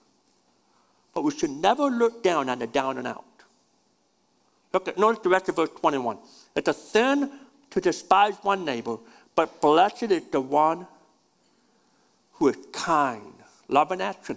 [1.12, 3.24] But we should never look down on the down and out.
[4.72, 6.18] Look at, notice the rest of verse 21.
[6.54, 7.30] It's a sin
[7.70, 8.96] to despise one neighbor,
[9.34, 10.86] but blessed is the one
[12.34, 13.34] who is kind,
[13.68, 14.36] love and action,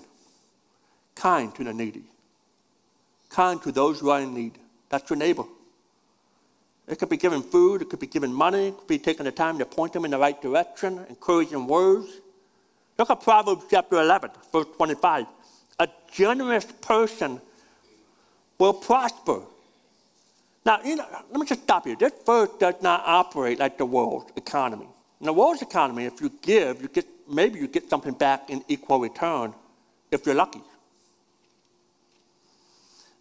[1.15, 2.03] kind to the needy,
[3.29, 4.53] kind to those who are in need.
[4.89, 5.45] That's your neighbor.
[6.87, 9.31] It could be giving food, it could be giving money, it could be taking the
[9.31, 12.09] time to point them in the right direction, encouraging words.
[12.99, 15.25] Look at Proverbs chapter 11, verse 25.
[15.79, 17.41] A generous person
[18.59, 19.41] will prosper,
[20.65, 21.95] now, you know, let me just stop you.
[21.95, 24.87] This verse does not operate like the world's economy.
[25.19, 28.63] In the world's economy, if you give, you get maybe you get something back in
[28.67, 29.53] equal return
[30.11, 30.61] if you're lucky.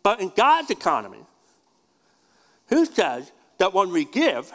[0.03, 1.21] But in God's economy,
[2.69, 4.53] who says that when we give,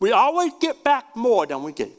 [0.00, 1.92] we always get back more than we gave.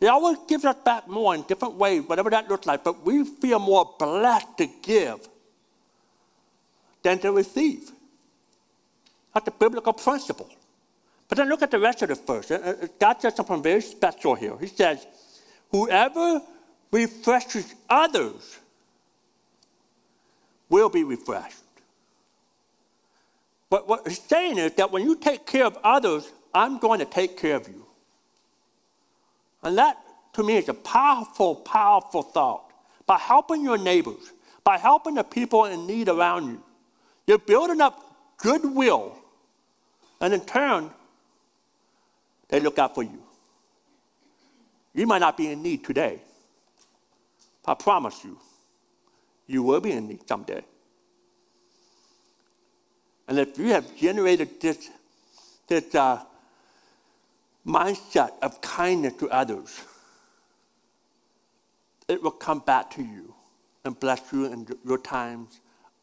[0.00, 3.24] He always gives us back more in different ways, whatever that looks like, but we
[3.24, 5.28] feel more blessed to give
[7.04, 7.92] than to receive.
[9.32, 10.50] That's a biblical principle.
[11.28, 12.50] But then look at the rest of the verse.
[12.50, 14.56] Uh, uh, God says something very special here.
[14.58, 15.06] He says,
[15.70, 16.40] Whoever
[16.90, 18.58] refreshes others
[20.68, 21.56] will be refreshed.
[23.70, 27.06] But what he's saying is that when you take care of others, I'm going to
[27.06, 27.84] take care of you.
[29.62, 29.96] And that,
[30.34, 32.70] to me, is a powerful, powerful thought.
[33.06, 36.62] By helping your neighbors, by helping the people in need around you,
[37.26, 38.00] They're building up
[38.38, 39.18] goodwill.
[40.20, 40.90] And in turn,
[42.48, 43.22] they look out for you.
[44.94, 46.20] You might not be in need today.
[47.66, 48.38] I promise you,
[49.46, 50.62] you will be in need someday.
[53.26, 54.90] And if you have generated this,
[55.66, 56.22] this uh,
[57.66, 59.80] mindset of kindness to others,
[62.06, 63.34] it will come back to you
[63.84, 65.60] and bless you in your times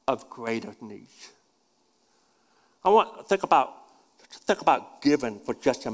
[0.07, 1.31] of greater needs.
[2.83, 3.73] I want to think about,
[4.29, 5.91] think about giving for just a,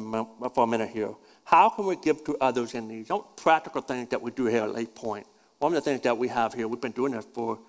[0.53, 1.13] for a minute here.
[1.43, 3.09] How can we give to others in need?
[3.35, 5.27] Practical things that we do here at Lake Point.
[5.59, 7.59] One of the things that we have here, we've been doing this for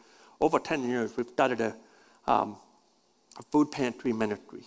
[0.40, 1.16] over 10 years.
[1.16, 1.76] We've started a,
[2.26, 2.56] um,
[3.38, 4.62] a food pantry ministry.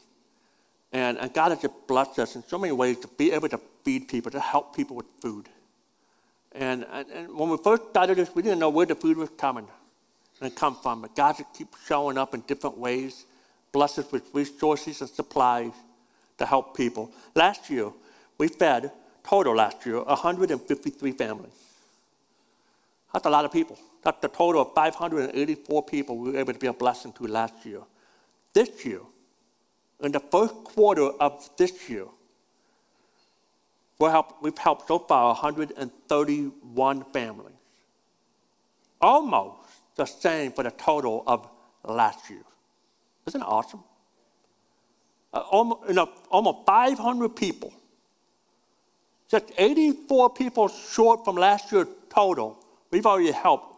[0.91, 3.59] And, and God has just blessed us in so many ways to be able to
[3.83, 5.47] feed people, to help people with food.
[6.53, 9.29] And, and, and when we first started this, we didn't know where the food was
[9.37, 9.67] coming
[10.41, 11.01] and come from.
[11.01, 13.25] But God just keeps showing up in different ways,
[13.71, 15.71] bless us with resources and supplies
[16.37, 17.11] to help people.
[17.35, 17.91] Last year,
[18.37, 18.91] we fed,
[19.23, 21.53] total last year, 153 families.
[23.13, 23.77] That's a lot of people.
[24.03, 27.53] That's the total of 584 people we were able to be a blessing to last
[27.65, 27.81] year.
[28.53, 29.01] This year,
[30.01, 32.05] in the first quarter of this year,
[33.99, 34.25] we have
[34.57, 37.53] helped so far 131 families.
[38.99, 39.60] Almost
[40.01, 41.47] the same for the total of
[41.83, 42.43] last year.
[43.27, 43.83] Isn't it awesome?
[45.33, 47.73] Uh, almost, you know, almost 500 people.
[49.29, 52.57] Just 84 people short from last year total.
[52.89, 53.77] We've already helped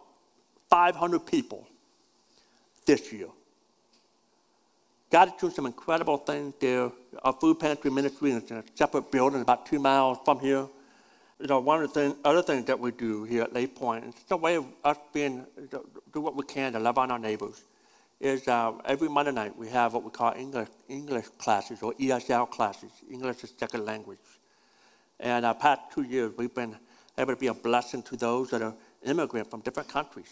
[0.69, 1.67] 500 people
[2.85, 3.27] this year.
[5.11, 6.91] God is doing some incredible things there.
[7.21, 10.67] Our food pantry ministry is in a separate building about two miles from here.
[11.43, 14.05] You know, one of the thing, other things that we do here at Lake Point,
[14.05, 17.65] it's a way of us being, do what we can to love on our neighbors,
[18.21, 22.49] is uh, every Monday night we have what we call English, English classes or ESL
[22.49, 24.19] classes, English as second language.
[25.19, 26.77] And our past two years, we've been
[27.17, 30.31] able to be a blessing to those that are immigrant from different countries.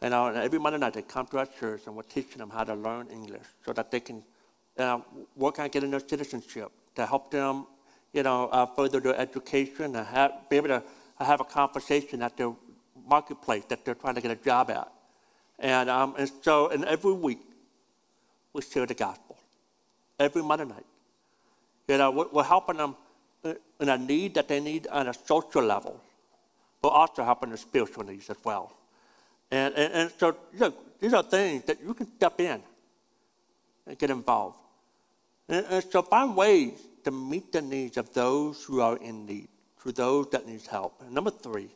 [0.00, 2.64] And uh, every Monday night they come to our church and we're teaching them how
[2.64, 4.22] to learn English so that they can
[4.78, 5.00] uh,
[5.36, 7.66] work on getting their citizenship to help them,
[8.12, 10.82] you know, uh, further their education and have, be able to
[11.18, 12.52] have a conversation at their
[13.06, 14.90] marketplace that they're trying to get a job at.
[15.58, 17.40] And, um, and so, and every week
[18.52, 19.36] we share the gospel.
[20.18, 20.86] Every Monday night.
[21.88, 22.96] You know, we're, we're helping them
[23.44, 26.00] in a need that they need on a social level,
[26.82, 28.72] but also helping their spiritual needs as well.
[29.50, 32.62] And, and, and so know, these are things that you can step in
[33.86, 34.58] and get involved.
[35.48, 39.48] And, and so find ways to meet the needs of those who are in need,
[39.82, 41.00] to those that need help.
[41.00, 41.68] And number three,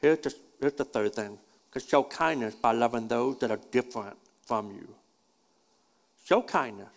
[0.00, 1.38] here's the, here's the third thing,
[1.72, 4.88] to show kindness by loving those that are different from you.
[6.24, 6.88] Show kindness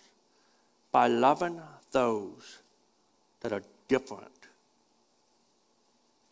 [0.91, 2.59] by loving those
[3.41, 4.31] that are different.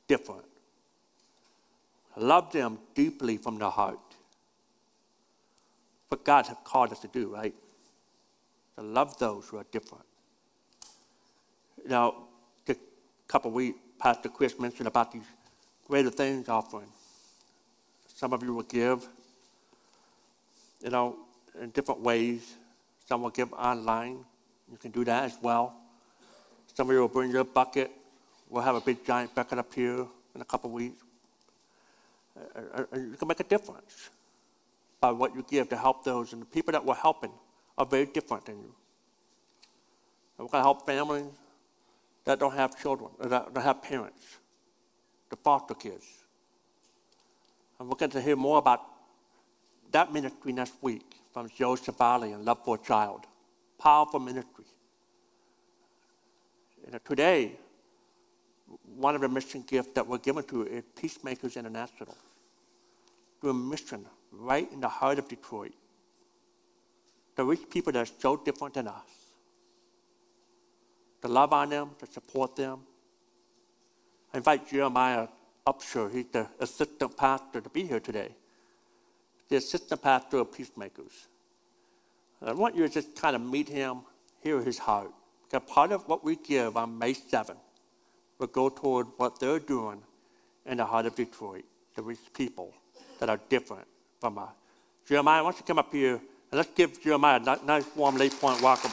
[0.07, 0.45] Different.
[2.17, 3.99] Love them deeply from the heart.
[6.09, 7.55] What God has called us to do, right?
[8.77, 10.05] To love those who are different.
[11.85, 12.15] Now,
[12.67, 12.75] a
[13.27, 15.23] couple of weeks, Pastor Chris mentioned about these
[15.87, 16.87] greater things offering.
[18.07, 19.05] Some of you will give,
[20.81, 21.17] you know,
[21.61, 22.55] in different ways.
[23.05, 24.23] Some will give online.
[24.71, 25.75] You can do that as well.
[26.73, 27.91] Some of you will bring your bucket.
[28.49, 31.03] We'll have a big giant bucket up here in a couple of weeks.
[32.35, 34.09] Uh, uh, uh, you can make a difference
[35.01, 36.33] by what you give to help those.
[36.33, 37.31] And the people that we're helping
[37.77, 38.73] are very different than you.
[40.37, 41.25] And we're going to help families
[42.25, 44.37] that don't have children, that don't have parents,
[45.29, 46.05] the foster kids.
[47.79, 48.81] And we're going to hear more about
[49.91, 53.25] that ministry next week from Joe Savali and Love for a Child.
[53.79, 54.65] Powerful ministry.
[56.85, 57.53] And today,
[58.95, 62.15] one of the mission gifts that we're given to is Peacemakers International.
[63.41, 65.73] Do a mission right in the heart of Detroit
[67.35, 69.22] to reach people that are so different than us.
[71.23, 72.81] To love on them, to support them.
[74.33, 75.29] I invite Jeremiah
[75.65, 78.35] Upshur, he's the assistant pastor, to be here today.
[79.47, 81.27] The assistant pastor of Peacemakers.
[82.41, 84.01] I want you to just kind of meet him,
[84.41, 85.11] hear his heart.
[85.49, 87.55] Because part of what we give on May 7th
[88.37, 90.01] will go toward what they're doing
[90.65, 91.63] in the heart of Detroit
[91.95, 92.73] to reach people
[93.21, 93.87] that are different
[94.19, 94.51] from us.
[95.07, 96.21] Jeremiah, why don't you come up here and
[96.51, 98.91] let's give Jeremiah a nice warm Lake Point welcome.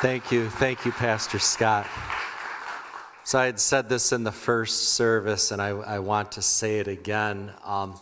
[0.00, 0.50] Thank you.
[0.50, 1.86] Thank you, Pastor Scott.
[3.24, 6.80] So I had said this in the first service, and I, I want to say
[6.80, 7.50] it again.
[7.64, 7.98] Um,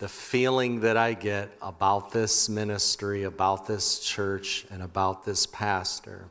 [0.00, 6.26] the feeling that I get about this ministry, about this church, and about this pastor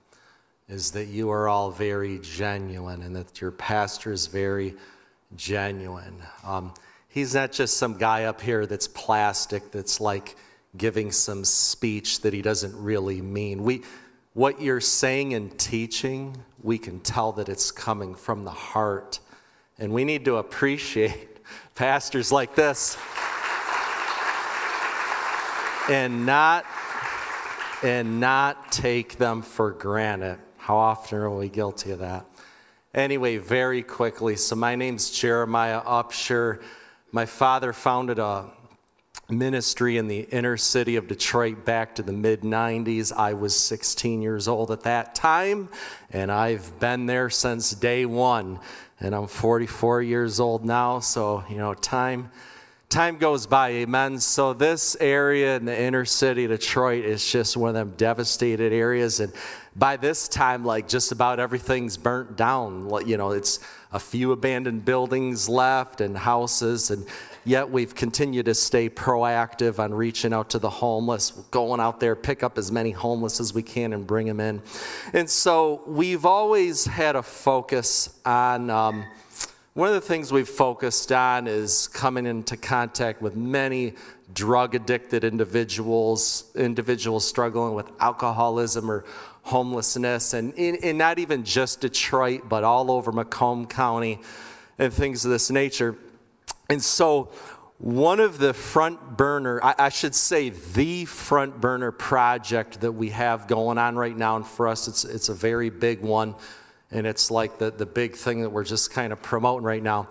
[0.69, 4.75] is that you are all very genuine and that your pastor is very
[5.35, 6.21] genuine.
[6.45, 6.71] Um,
[7.09, 10.35] he's not just some guy up here that's plastic, that's like
[10.77, 13.63] giving some speech that he doesn't really mean.
[13.63, 13.81] We,
[14.33, 19.19] what you're saying and teaching, we can tell that it's coming from the heart.
[19.77, 21.39] And we need to appreciate
[21.75, 22.97] pastors like this
[25.89, 26.65] and not
[27.83, 30.39] and not take them for granted.
[30.57, 32.25] How often are we guilty of that?
[32.93, 34.37] Anyway, very quickly.
[34.37, 36.61] So my name's Jeremiah Upshur.
[37.11, 38.49] My father founded a
[39.29, 43.11] ministry in the inner city of Detroit back to the mid 90s.
[43.11, 45.69] I was 16 years old at that time,
[46.11, 48.59] and I've been there since day one.
[48.99, 52.31] And I'm 44 years old now, so, you know, time
[52.93, 54.19] time goes by, amen.
[54.19, 58.71] So, this area in the inner city of Detroit is just one of them devastated
[58.71, 59.19] areas.
[59.19, 59.33] And
[59.75, 62.91] by this time, like just about everything's burnt down.
[63.07, 63.59] You know, it's
[63.91, 66.91] a few abandoned buildings left and houses.
[66.91, 67.07] And
[67.45, 72.15] yet we've continued to stay proactive on reaching out to the homeless, going out there,
[72.15, 74.61] pick up as many homeless as we can and bring them in.
[75.13, 78.69] And so we've always had a focus on.
[78.69, 79.05] Um,
[79.75, 83.95] one of the things we've focused on is coming into contact with many
[84.31, 89.03] drug addicted individuals, individuals struggling with alcoholism or
[89.41, 94.21] homelessness, and, in, in not even just Detroit, but all over Macomb County
[94.77, 95.95] and things of this nature.
[96.73, 97.29] And so,
[97.77, 103.09] one of the front burner, I, I, should say, the front burner project that we
[103.09, 106.35] have going on right now, and for us, it's, it's a very big one
[106.93, 110.07] and it's like the, the big thing that we're just kind of promoting right now,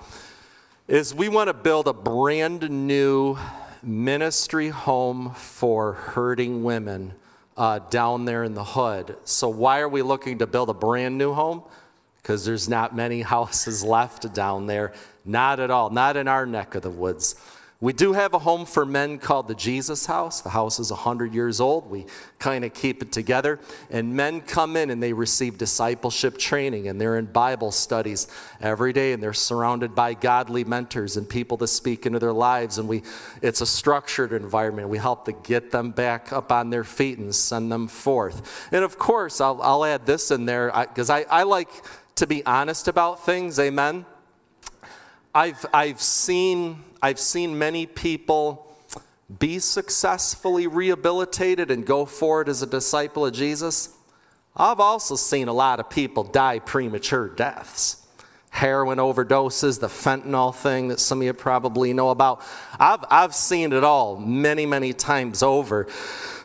[0.89, 3.39] is we want to build a brand new
[3.83, 7.15] ministry home for hurting women
[7.57, 9.17] uh, down there in the hood.
[9.25, 11.63] So, why are we looking to build a brand new home?
[12.21, 14.93] Because there's not many houses left down there.
[15.25, 17.37] Not at all, not in our neck of the woods.
[17.83, 20.41] We do have a home for men called the Jesus House.
[20.41, 21.91] The house is 100 years old.
[21.91, 22.07] We
[22.39, 23.59] kind of keep it together.
[23.91, 28.29] And men come in and they receive discipleship training and they're in Bible studies
[28.61, 32.79] every day and they're surrounded by godly mentors and people to speak into their lives.
[32.79, 33.03] And we,
[33.43, 34.89] it's a structured environment.
[34.89, 38.69] We help to get them back up on their feet and send them forth.
[38.71, 41.69] And of course, I'll, I'll add this in there because I, I, I like
[42.15, 43.59] to be honest about things.
[43.59, 44.07] Amen.
[45.35, 48.77] I've, I've seen I've seen many people
[49.39, 53.89] be successfully rehabilitated and go forward as a disciple of Jesus.
[54.55, 58.02] I've also seen a lot of people die premature deaths.
[58.53, 62.43] Heroin overdoses, the fentanyl thing that some of you probably know about.
[62.79, 65.89] I've, I've seen it all many, many times over.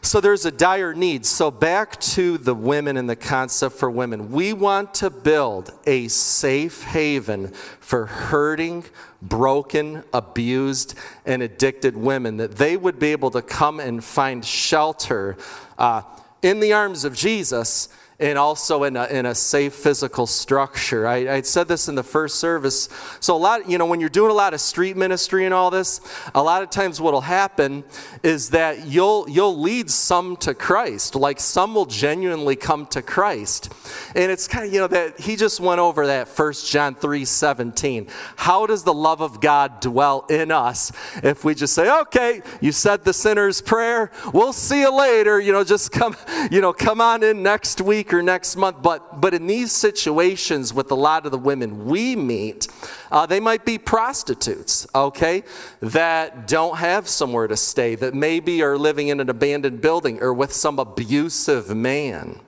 [0.01, 1.26] So there's a dire need.
[1.26, 4.32] So back to the women and the concept for women.
[4.32, 7.49] We want to build a safe haven
[7.82, 8.86] for hurting,
[9.22, 15.36] broken, abused, and addicted women, that they would be able to come and find shelter
[15.78, 16.03] uh,
[16.41, 17.89] in the arms of Jesus
[18.20, 21.05] and also in a, in a safe physical structure.
[21.05, 22.89] I, I said this in the first service.
[23.20, 25.70] So, a lot, you know, when you're doing a lot of street ministry and all
[25.70, 26.01] this,
[26.34, 27.84] a lot of times what will happen
[28.24, 31.15] is that you'll, you'll lead some to Christ.
[31.15, 33.72] Like some will genuinely come to Christ.
[34.15, 37.24] And it's kind of, you know, that he just went over that First John 3
[37.24, 38.07] 17.
[38.36, 40.91] How does the love of God dwell in us
[41.22, 45.51] if we just say, okay, you said the sinner's prayer, we'll see you later, you
[45.51, 46.15] know, just come,
[46.49, 48.82] you know, come on in next week week or next month.
[48.82, 52.68] But, but in these situations with a lot of the women we meet,
[53.12, 55.43] uh, they might be prostitutes, okay,
[55.82, 60.34] that don't have somewhere to stay, that maybe are living in an abandoned building or
[60.34, 62.39] with some abusive man.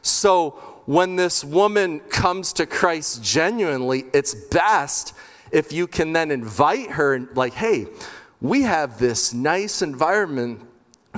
[0.00, 0.50] So
[0.86, 5.12] when this woman comes to Christ genuinely, it's best
[5.50, 7.86] if you can then invite her and, like, hey,
[8.40, 10.62] we have this nice environment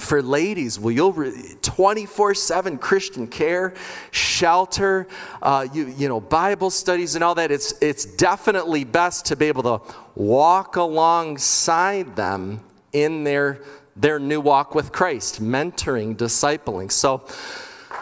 [0.01, 1.33] for ladies, will you'll
[1.63, 3.75] 24 7 Christian care,
[4.11, 5.07] shelter,
[5.43, 7.51] uh, you, you know, Bible studies and all that?
[7.51, 12.61] It's, it's definitely best to be able to walk alongside them
[12.93, 13.61] in their,
[13.97, 16.91] their new walk with Christ, mentoring, discipling.
[16.91, 17.25] So,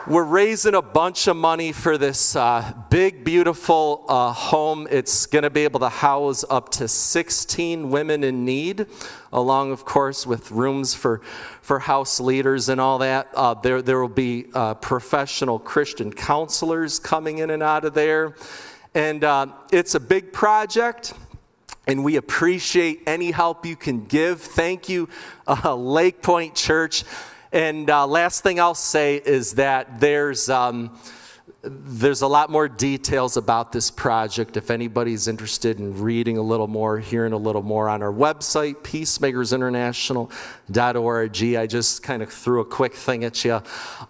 [0.08, 4.88] we're raising a bunch of money for this uh, big, beautiful uh, home.
[4.90, 8.86] It's going to be able to house up to 16 women in need,
[9.34, 11.20] along, of course, with rooms for,
[11.60, 13.28] for house leaders and all that.
[13.34, 18.34] Uh, there, there will be uh, professional Christian counselors coming in and out of there.
[18.94, 21.12] And uh, it's a big project.
[21.86, 24.40] and we appreciate any help you can give.
[24.40, 25.10] Thank you,
[25.46, 27.04] uh, Lake Point Church.
[27.52, 30.48] And uh, last thing I'll say is that there's.
[30.48, 30.98] Um,
[31.62, 36.68] there's a lot more details about this project if anybody's interested in reading a little
[36.68, 41.56] more, hearing a little more on our website, peacemakersinternational.org.
[41.56, 43.60] I just kind of threw a quick thing at you.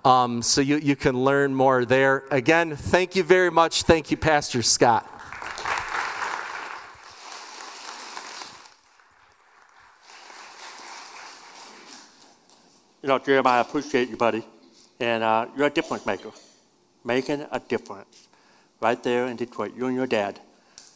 [0.04, 2.24] Um, so you, you can learn more there.
[2.30, 3.84] Again, thank you very much.
[3.84, 5.17] Thank you, Pastor Scott.
[13.08, 14.44] You know, Jeremiah, I appreciate you, buddy.
[15.00, 16.30] And uh, you're a difference maker,
[17.06, 18.28] making a difference
[18.82, 20.38] right there in Detroit, you and your dad.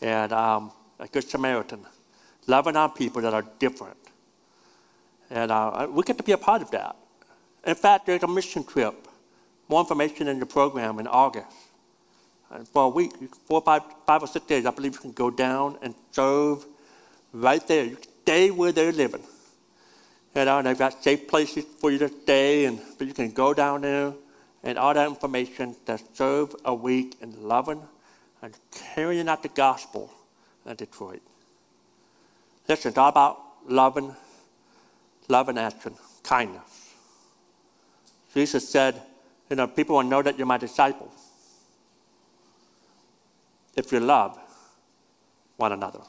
[0.02, 1.86] And um, a good Samaritan,
[2.46, 3.96] loving on people that are different.
[5.30, 6.96] And uh, we get to be a part of that.
[7.66, 9.08] In fact, there's a mission trip.
[9.70, 11.56] More information in the program in August.
[12.50, 13.12] And for a week,
[13.46, 16.66] four, five, five or six days, I believe you can go down and serve
[17.32, 17.86] right there.
[17.86, 19.22] You stay where they're living.
[20.34, 23.30] You know, and they've got safe places for you to stay, and but you can
[23.32, 24.14] go down there
[24.62, 27.82] and all that information to serve a week in loving
[28.40, 30.10] and carrying out the gospel
[30.66, 31.22] in Detroit.
[32.68, 34.14] Listen, it's all about loving,
[35.28, 36.94] love and action, kindness.
[38.32, 39.00] Jesus said,
[39.50, 41.12] you know, people will know that you're my disciples
[43.76, 44.38] if you love
[45.56, 46.00] one another.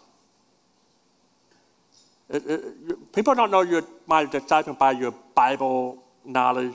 [2.30, 6.74] It, it, people don't know you're my disciple by your Bible knowledge,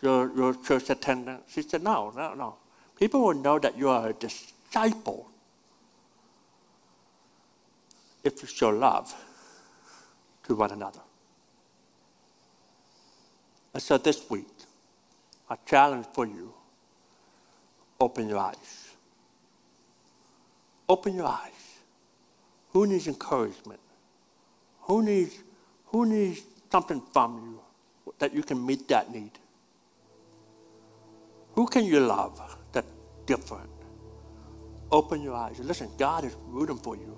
[0.00, 1.54] your, your church attendance.
[1.54, 2.56] He said, no, no, no.
[2.98, 5.28] People will know that you are a disciple
[8.22, 9.14] if you show love
[10.44, 11.00] to one another.
[13.74, 14.46] And so this week,
[15.50, 16.54] a challenge for you
[18.00, 18.92] open your eyes.
[20.88, 21.78] Open your eyes.
[22.70, 23.80] Who needs encouragement?
[24.84, 25.42] Who needs,
[25.86, 29.32] who needs something from you that you can meet that need?
[31.54, 32.40] Who can you love
[32.72, 32.90] that's
[33.26, 33.70] different?
[34.90, 35.58] Open your eyes.
[35.60, 37.16] Listen, God is rooting for you.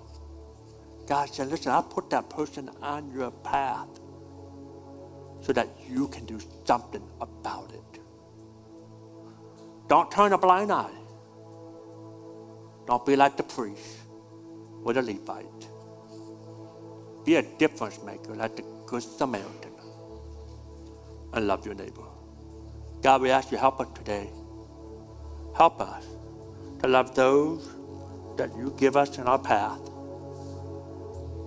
[1.07, 3.89] God said, listen, I put that person on your path
[5.41, 8.01] so that you can do something about it.
[9.89, 10.91] Don't turn a blind eye.
[12.87, 13.99] Don't be like the priest
[14.85, 15.66] or the Levite.
[17.27, 19.73] Be a difference maker like the Good Samaritan
[21.33, 22.05] and love your neighbor.
[23.03, 24.31] God, we ask you help us today.
[25.57, 26.07] Help us
[26.81, 27.69] to love those
[28.37, 29.81] that you give us in our path,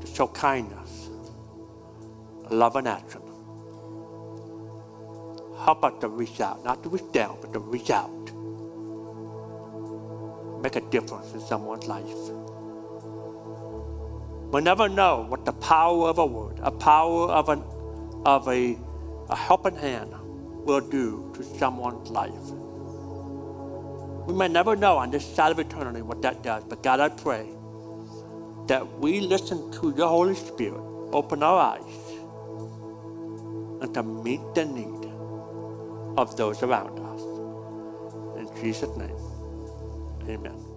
[0.01, 1.09] to show kindness,
[2.49, 3.21] love and action.
[5.59, 8.31] Help us to reach out, not to reach down, but to reach out.
[10.61, 12.48] Make a difference in someone's life.
[14.51, 17.63] We never know what the power of a word, a power of, an,
[18.25, 18.77] of a,
[19.29, 20.11] a helping hand
[20.65, 22.33] will do to someone's life.
[24.27, 27.09] We may never know on this side of eternity what that does, but God, I
[27.09, 27.47] pray
[28.67, 30.81] that we listen to your Holy Spirit,
[31.13, 32.19] open our eyes,
[33.81, 35.11] and to meet the need
[36.17, 37.21] of those around us.
[38.39, 39.17] In Jesus' name,
[40.27, 40.68] amen.